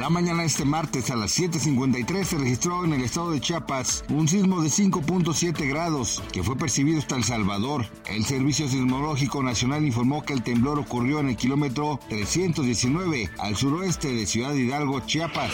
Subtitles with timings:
[0.00, 4.04] La mañana de este martes a las 7.53 se registró en el estado de Chiapas
[4.10, 7.86] un sismo de 5.7 grados que fue percibido hasta El Salvador.
[8.04, 14.12] El Servicio Sismológico Nacional informó que el temblor ocurrió en el kilómetro 319 al suroeste
[14.12, 15.50] de Ciudad Hidalgo, Chiapas.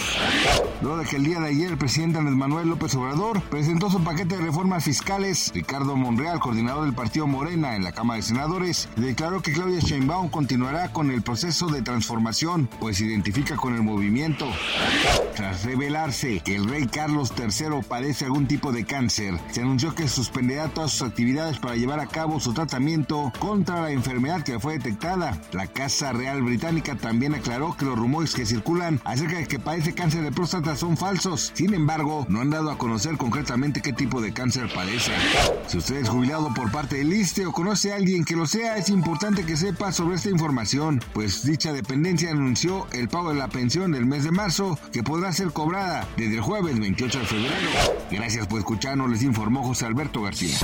[0.82, 4.02] Luego de que el día de ayer el presidente Andrés Manuel López Obrador presentó su
[4.02, 8.88] paquete de reformas fiscales, Ricardo Monreal, coordinador del partido Morena en la Cámara de Senadores,
[8.96, 14.31] declaró que Claudia Sheinbaum continuará con el proceso de transformación, pues identifica con el movimiento
[15.36, 20.08] tras revelarse que el rey Carlos III padece algún tipo de cáncer, se anunció que
[20.08, 24.74] suspenderá todas sus actividades para llevar a cabo su tratamiento contra la enfermedad que fue
[24.74, 25.38] detectada.
[25.52, 29.94] La Casa Real Británica también aclaró que los rumores que circulan acerca de que padece
[29.94, 31.52] cáncer de próstata son falsos.
[31.54, 35.12] Sin embargo, no han dado a conocer concretamente qué tipo de cáncer padece.
[35.66, 38.76] Si usted es jubilado por parte del ISTE o conoce a alguien que lo sea,
[38.76, 43.48] es importante que sepa sobre esta información, pues dicha dependencia anunció el pago de la
[43.48, 47.70] pensión del mes de marzo que podrá ser cobrada desde el jueves 28 de febrero.
[48.10, 50.56] Gracias por escucharnos, les informó José Alberto García.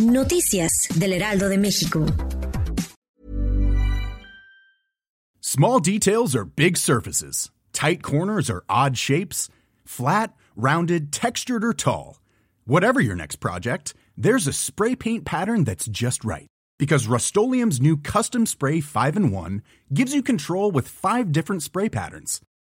[0.00, 2.06] Noticias del Heraldo de México.
[5.40, 7.50] Small details are big surfaces.
[7.72, 9.48] Tight corners are odd shapes.
[9.84, 12.20] Flat, rounded, textured, or tall.
[12.66, 16.46] Whatever your next project, there's a spray paint pattern that's just right.
[16.78, 21.88] Because Rust new Custom Spray 5 and 1 gives you control with five different spray
[21.88, 22.40] patterns